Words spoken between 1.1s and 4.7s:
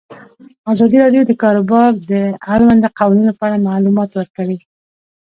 د د کار بازار د اړونده قوانینو په اړه معلومات ورکړي.